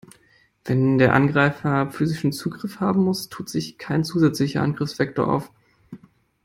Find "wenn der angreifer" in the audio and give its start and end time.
0.65-1.91